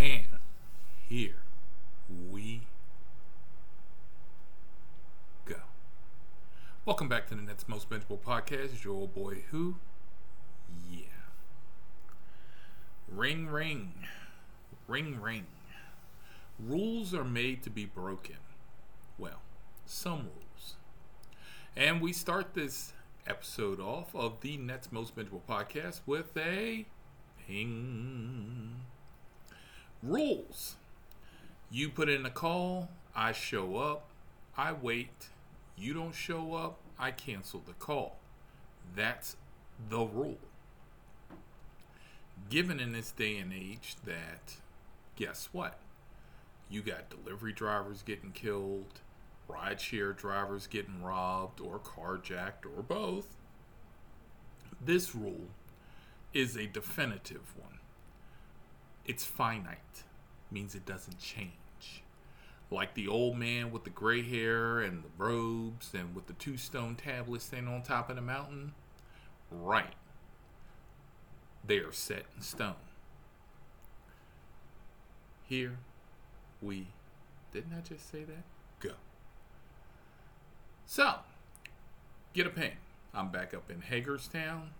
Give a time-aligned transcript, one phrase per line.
[0.00, 0.24] And
[1.10, 1.42] here
[2.30, 2.62] we
[5.44, 5.56] go.
[6.86, 8.72] Welcome back to the Nets Most Benchable Podcast.
[8.72, 9.74] It's your old boy who?
[10.90, 11.02] Yeah.
[13.14, 13.92] Ring ring.
[14.88, 15.48] Ring ring.
[16.58, 18.38] Rules are made to be broken.
[19.18, 19.42] Well,
[19.84, 20.76] some rules.
[21.76, 22.94] And we start this
[23.26, 26.86] episode off of the Nets Most Benchable Podcast with a
[27.46, 28.76] ping.
[30.02, 30.76] Rules.
[31.70, 34.08] You put in a call, I show up,
[34.56, 35.28] I wait,
[35.76, 38.16] you don't show up, I cancel the call.
[38.96, 39.36] That's
[39.88, 40.38] the rule.
[42.48, 44.56] Given in this day and age that,
[45.16, 45.78] guess what?
[46.68, 49.00] You got delivery drivers getting killed,
[49.48, 53.36] rideshare drivers getting robbed or carjacked or both.
[54.84, 55.48] This rule
[56.32, 57.79] is a definitive one.
[59.10, 60.04] It's finite,
[60.52, 61.50] means it doesn't change.
[62.70, 66.56] Like the old man with the gray hair and the robes and with the two
[66.56, 68.72] stone tablets standing on top of the mountain.
[69.50, 69.94] Right.
[71.66, 72.76] They are set in stone.
[75.48, 75.78] Here
[76.62, 76.86] we.
[77.52, 78.44] Didn't I just say that?
[78.78, 78.92] Go.
[80.86, 81.14] So,
[82.32, 82.74] get a pen.
[83.12, 84.70] I'm back up in Hagerstown.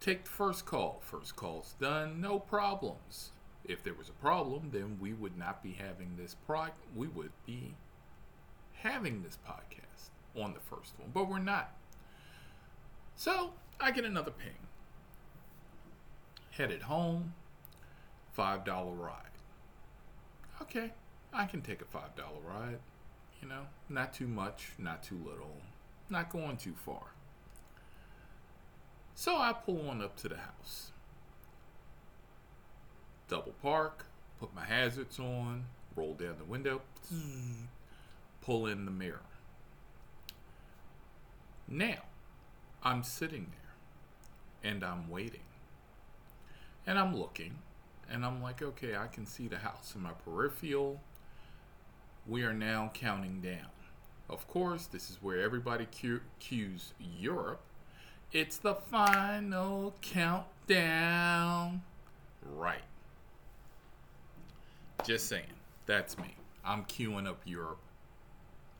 [0.00, 1.00] Take the first call.
[1.02, 2.20] First call's done.
[2.20, 3.32] No problems.
[3.64, 6.66] If there was a problem, then we would not be having this pro.
[6.94, 7.74] We would be
[8.72, 10.10] having this podcast
[10.40, 11.72] on the first one, but we're not.
[13.16, 14.54] So I get another ping.
[16.50, 17.34] Headed home.
[18.32, 19.24] Five dollar ride.
[20.62, 20.92] Okay,
[21.32, 22.78] I can take a five dollar ride.
[23.42, 25.56] You know, not too much, not too little,
[26.08, 27.02] not going too far.
[29.18, 30.92] So I pull on up to the house.
[33.28, 34.06] Double park,
[34.38, 35.64] put my hazards on,
[35.96, 36.82] roll down the window,
[38.42, 39.26] pull in the mirror.
[41.66, 42.04] Now,
[42.84, 45.40] I'm sitting there and I'm waiting.
[46.86, 47.58] And I'm looking
[48.08, 51.00] and I'm like, okay, I can see the house in my peripheral.
[52.24, 53.72] We are now counting down.
[54.30, 57.62] Of course, this is where everybody cu- cues Europe
[58.32, 61.82] it's the final countdown.
[62.56, 62.82] Right.
[65.04, 65.44] Just saying.
[65.86, 66.34] That's me.
[66.64, 67.80] I'm queuing up Europe.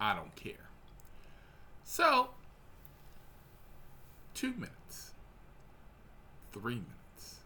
[0.00, 0.69] I don't care.
[1.84, 2.28] So,
[4.34, 5.12] two minutes,
[6.53, 7.36] three minutes.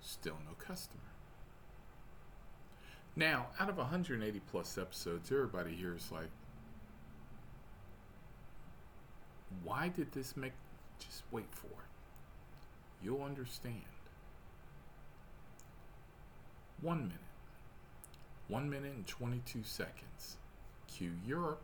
[0.00, 1.00] Still no customer.
[3.14, 6.30] Now, out of 180 plus episodes, everybody here is like,
[9.64, 10.52] why did this make
[10.98, 13.02] just wait for it?
[13.02, 13.82] You'll understand.
[16.80, 17.18] One minute.
[18.48, 20.36] One minute and 22 seconds.
[20.86, 21.62] Cue europe.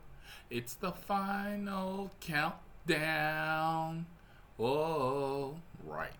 [0.49, 4.07] It's the final countdown.
[4.59, 6.13] Oh right.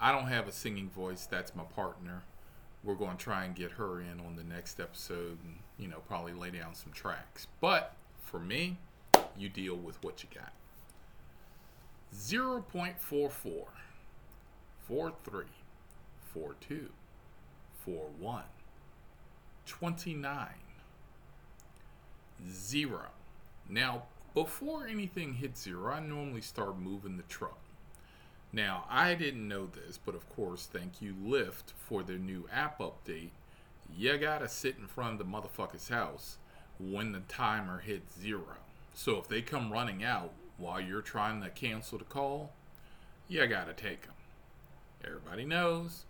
[0.00, 1.26] I don't have a singing voice.
[1.26, 2.22] That's my partner.
[2.82, 6.00] We're going to try and get her in on the next episode and you know
[6.06, 7.46] probably lay down some tracks.
[7.60, 8.78] But for me
[9.38, 10.52] you deal with what you got.
[12.14, 13.64] 0.44,
[14.88, 15.44] 43,
[16.32, 16.88] 42,
[17.84, 18.42] 41,
[19.66, 20.48] 29,
[22.50, 23.00] 0.
[23.68, 24.02] Now,
[24.34, 27.58] before anything hits zero, I normally start moving the truck.
[28.52, 32.78] Now, I didn't know this, but of course, thank you, Lyft, for their new app
[32.78, 33.30] update.
[33.96, 36.36] You gotta sit in front of the motherfucker's house
[36.78, 38.56] when the timer hits zero.
[38.94, 42.52] So if they come running out while you're trying to cancel the call,
[43.28, 44.14] you gotta take them.
[45.04, 46.04] Everybody knows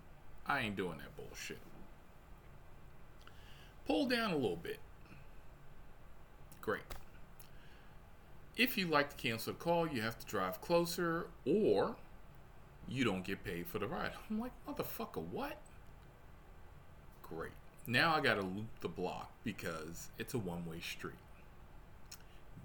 [0.47, 1.59] I ain't doing that bullshit.
[3.87, 4.78] Pull down a little bit.
[6.61, 6.83] Great.
[8.56, 11.97] If you like to cancel a call, you have to drive closer or
[12.87, 14.13] you don't get paid for the ride.
[14.31, 15.59] I'm like, motherfucker, what?
[17.22, 17.53] Great.
[17.86, 21.15] Now I gotta loop the block because it's a one way street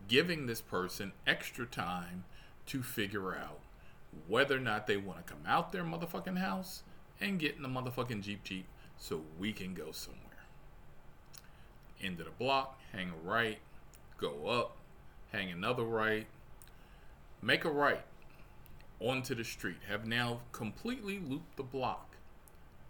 [0.09, 2.25] giving this person extra time
[2.65, 3.59] to figure out
[4.27, 6.83] whether or not they want to come out their motherfucking house
[7.21, 8.65] and get in the motherfucking Jeep Jeep
[8.97, 10.25] so we can go somewhere.
[12.01, 13.59] End of the block, hang a right,
[14.17, 14.75] go up,
[15.31, 16.27] hang another right,
[17.41, 18.03] make a right
[19.00, 19.77] onto the street.
[19.88, 22.15] Have now completely looped the block.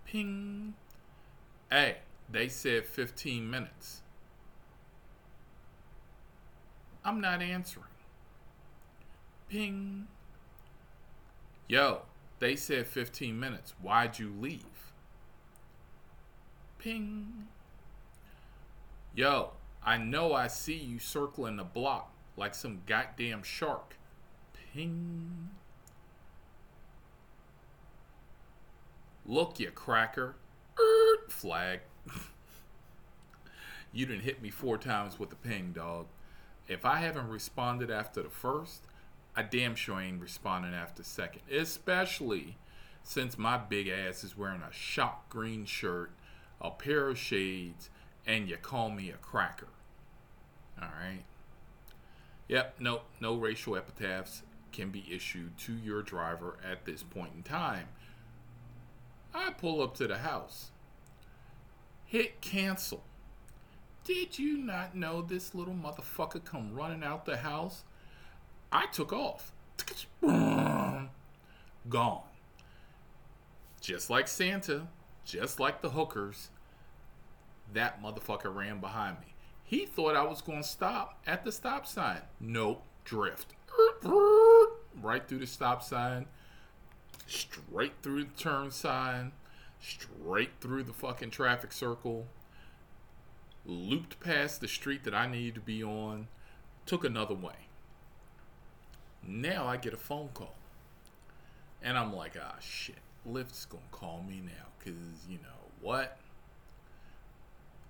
[0.06, 0.74] Ping.
[1.70, 1.98] Hey,
[2.32, 4.02] they said 15 minutes.
[7.04, 7.86] I'm not answering.
[9.50, 10.08] Ping.
[11.68, 12.02] Yo,
[12.40, 13.74] They said 15 minutes.
[13.82, 14.94] Why'd you leave?
[16.78, 17.48] Ping.
[19.14, 19.52] Yo,
[19.84, 23.98] I know I see you circling the block like some goddamn shark.
[24.74, 25.50] Ping.
[29.26, 30.36] Look, you cracker.
[30.80, 31.82] Er, flag.
[33.92, 36.08] you didn't hit me four times with the ping, dog.
[36.70, 38.84] If I haven't responded after the first,
[39.36, 41.42] I damn sure ain't responding after second.
[41.52, 42.58] Especially
[43.02, 46.12] since my big ass is wearing a shot green shirt,
[46.62, 47.90] a pair of shades,
[48.26, 49.70] and you call me a cracker.
[50.80, 51.24] Alright?
[52.48, 57.42] Yep, no, no racial epitaphs can be issued to your driver at this point in
[57.42, 57.88] time.
[59.34, 60.70] I pull up to the house.
[62.06, 63.04] Hit cancel.
[64.10, 67.84] Did you not know this little motherfucker come running out the house?
[68.72, 69.52] I took off.
[70.24, 71.10] Gone.
[73.80, 74.88] Just like Santa,
[75.26, 76.50] just like the hookers,
[77.72, 79.36] that motherfucker ran behind me.
[79.64, 82.22] He thought I was going to stop at the stop sign.
[82.40, 83.54] Nope, drift.
[85.00, 86.26] Right through the stop sign,
[87.28, 89.34] straight through the turn sign,
[89.80, 92.26] straight through the fucking traffic circle,
[93.70, 96.28] looped past the street that I needed to be on,
[96.86, 97.68] took another way.
[99.26, 100.56] Now I get a phone call.
[101.82, 102.98] And I'm like, ah, shit.
[103.28, 104.68] Lyft's gonna call me now.
[104.84, 106.18] Cause, you know what?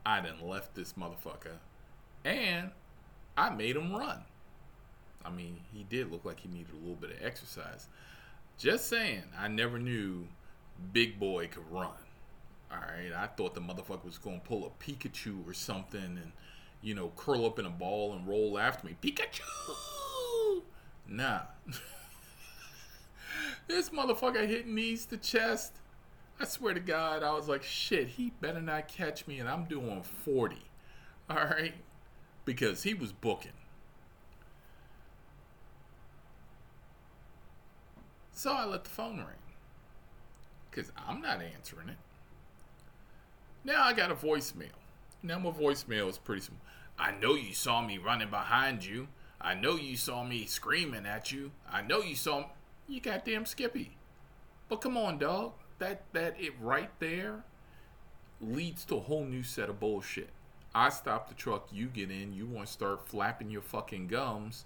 [0.05, 1.57] I done left this motherfucker.
[2.25, 2.71] And
[3.37, 4.23] I made him run.
[5.23, 7.87] I mean, he did look like he needed a little bit of exercise.
[8.57, 10.27] Just saying, I never knew
[10.91, 11.91] Big Boy could run.
[12.71, 16.31] Alright, I thought the motherfucker was gonna pull a Pikachu or something and,
[16.81, 18.95] you know, curl up in a ball and roll after me.
[19.01, 19.41] Pikachu!
[21.07, 21.41] Nah.
[23.67, 25.73] this motherfucker hit knees to chest.
[26.39, 29.65] I swear to God, I was like, shit, he better not catch me, and I'm
[29.65, 30.57] doing 40.
[31.29, 31.73] All right?
[32.45, 33.51] Because he was booking.
[38.31, 39.27] So I let the phone ring.
[40.69, 41.97] Because I'm not answering it.
[43.63, 44.67] Now I got a voicemail.
[45.21, 46.59] Now my voicemail is pretty small.
[46.97, 49.07] I know you saw me running behind you.
[49.41, 51.51] I know you saw me screaming at you.
[51.71, 52.45] I know you saw
[52.87, 53.97] you goddamn Skippy.
[54.67, 55.53] But come on, dog.
[55.79, 57.43] That that it right there
[58.41, 60.29] leads to a whole new set of bullshit.
[60.73, 64.65] I stop the truck, you get in, you want to start flapping your fucking gums.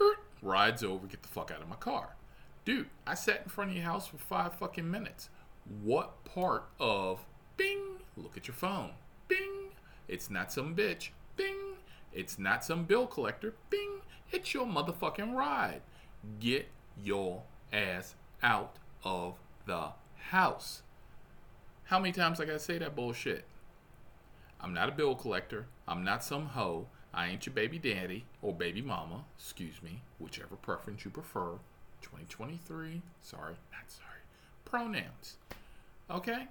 [0.00, 2.16] Er, rides over, get the fuck out of my car.
[2.64, 5.30] Dude, I sat in front of your house for five fucking minutes.
[5.82, 7.24] What part of
[7.56, 7.89] bing?
[8.16, 8.90] Look at your phone.
[9.28, 9.70] Bing.
[10.08, 11.10] It's not some bitch.
[11.36, 11.76] Bing.
[12.12, 13.54] It's not some bill collector.
[13.70, 14.00] Bing.
[14.32, 15.82] It's your motherfucking ride.
[16.38, 16.68] Get
[17.02, 17.42] your
[17.72, 19.34] ass out of
[19.66, 19.90] the
[20.30, 20.82] house.
[21.84, 23.44] How many times I gotta say that bullshit?
[24.60, 25.66] I'm not a bill collector.
[25.88, 26.86] I'm not some hoe.
[27.12, 29.24] I ain't your baby daddy or baby mama.
[29.36, 31.58] Excuse me, whichever preference you prefer.
[32.02, 33.02] 2023.
[33.22, 34.20] Sorry, not sorry.
[34.64, 35.36] Pronouns.
[36.10, 36.46] Okay?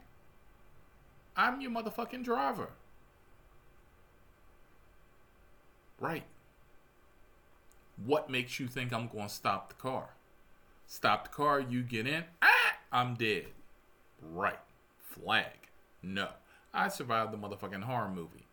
[1.39, 2.71] I'm your motherfucking driver.
[5.97, 6.25] Right.
[8.05, 10.09] What makes you think I'm going to stop the car?
[10.85, 12.25] Stop the car, you get in.
[12.41, 13.45] Ah, I'm dead.
[14.21, 14.59] Right.
[14.99, 15.69] Flag.
[16.03, 16.27] No.
[16.73, 18.47] I survived the motherfucking horror movie.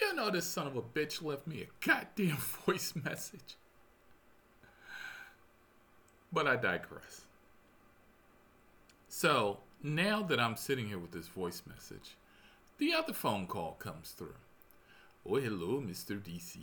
[0.00, 3.58] You know this son of a bitch left me a goddamn voice message.
[6.32, 7.26] But I digress.
[9.06, 12.16] So now that I'm sitting here with this voice message,
[12.78, 14.34] the other phone call comes through.
[15.28, 16.18] Oh, hello, Mr.
[16.18, 16.56] DC.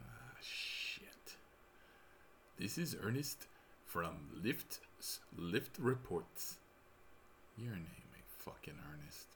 [0.00, 1.36] Ah, shit.
[2.56, 3.48] This is Ernest
[3.84, 4.78] from Lyft
[5.38, 6.56] Lyft Reports.
[7.58, 9.26] Your name ain't fucking Ernest.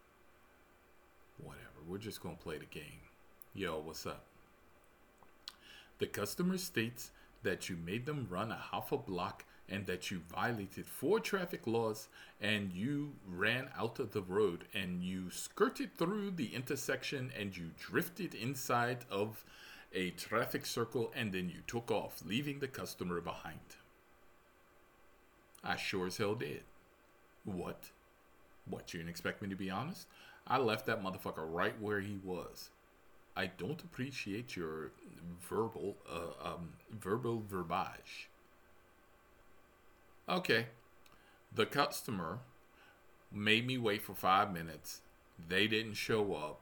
[1.43, 1.67] Whatever.
[1.89, 3.01] We're just gonna play the game.
[3.55, 4.25] Yo, what's up?
[5.99, 7.11] The customer states
[7.43, 11.67] that you made them run a half a block and that you violated four traffic
[11.67, 12.09] laws
[12.41, 17.71] and you ran out of the road and you skirted through the intersection and you
[17.79, 19.45] drifted inside of
[19.93, 23.59] a traffic circle and then you took off, leaving the customer behind.
[25.63, 26.63] I sure as hell did.
[27.45, 27.91] What?
[28.69, 30.07] What, you didn't expect me to be honest?
[30.47, 32.71] I left that motherfucker right where he was.
[33.37, 34.93] I don't appreciate your
[35.49, 38.29] verbal, uh, um, verbal verbage.
[40.29, 40.67] Okay.
[41.53, 42.41] The customer
[43.33, 45.01] made me wait for five minutes.
[45.49, 46.61] They didn't show up.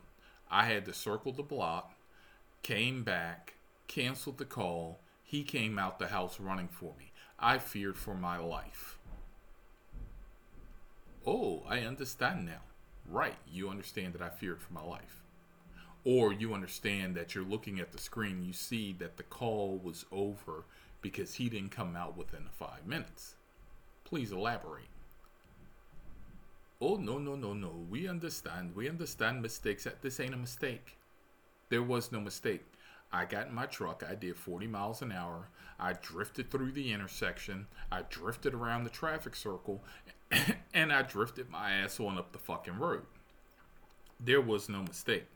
[0.50, 1.94] I had to circle the block,
[2.62, 3.54] came back,
[3.86, 5.00] canceled the call.
[5.22, 7.12] He came out the house running for me.
[7.38, 8.98] I feared for my life.
[11.26, 12.62] Oh, I understand now.
[13.06, 15.17] Right, you understand that I feared for my life.
[16.10, 20.06] Or you understand that you're looking at the screen, you see that the call was
[20.10, 20.64] over
[21.02, 23.34] because he didn't come out within the five minutes.
[24.04, 24.88] Please elaborate.
[26.80, 27.84] Oh, no, no, no, no.
[27.90, 28.74] We understand.
[28.74, 29.86] We understand mistakes.
[30.00, 30.96] This ain't a mistake.
[31.68, 32.64] There was no mistake.
[33.12, 34.02] I got in my truck.
[34.08, 35.50] I did 40 miles an hour.
[35.78, 37.66] I drifted through the intersection.
[37.92, 39.84] I drifted around the traffic circle.
[40.72, 43.02] and I drifted my ass on up the fucking road.
[44.18, 45.26] There was no mistake.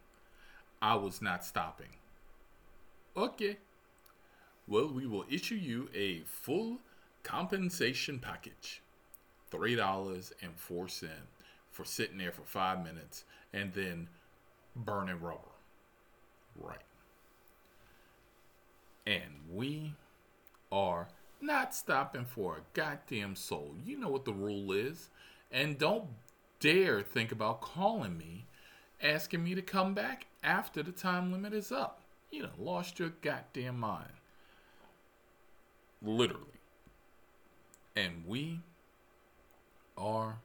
[0.82, 1.94] I was not stopping.
[3.16, 3.56] Okay.
[4.66, 6.80] Well, we will issue you a full
[7.22, 8.82] compensation package.
[9.52, 11.10] $3.04
[11.70, 14.08] for sitting there for five minutes and then
[14.74, 15.38] burning rubber.
[16.60, 16.78] Right.
[19.06, 19.94] And we
[20.70, 21.08] are
[21.40, 23.74] not stopping for a goddamn soul.
[23.84, 25.10] You know what the rule is.
[25.50, 26.06] And don't
[26.60, 28.46] dare think about calling me
[29.02, 32.00] asking me to come back after the time limit is up.
[32.30, 34.12] You know, lost your goddamn mind.
[36.00, 36.46] Literally.
[37.94, 38.60] And we
[39.96, 40.38] are